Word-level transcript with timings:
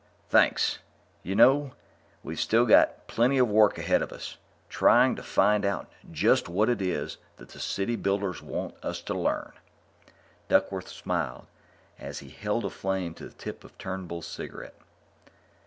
Thanks. 0.29 0.79
You 1.21 1.35
know, 1.35 1.75
we've 2.23 2.39
still 2.39 2.65
got 2.65 3.05
plenty 3.05 3.37
of 3.37 3.47
work 3.47 3.77
ahead 3.77 4.01
of 4.01 4.11
us, 4.11 4.37
trying 4.67 5.15
to 5.15 5.21
find 5.21 5.63
out 5.63 5.91
just 6.11 6.49
what 6.49 6.69
it 6.69 6.81
is 6.81 7.17
that 7.37 7.49
the 7.49 7.59
City 7.59 7.95
builders 7.95 8.41
want 8.41 8.73
us 8.81 8.99
to 9.03 9.13
learn." 9.13 9.51
Duckworth 10.47 10.87
smiled 10.89 11.45
as 11.99 12.17
he 12.17 12.29
held 12.29 12.65
a 12.65 12.71
flame 12.71 13.13
to 13.13 13.27
the 13.27 13.35
tip 13.35 13.63
of 13.63 13.77
Turnbull's 13.77 14.25
cigarette. 14.25 14.73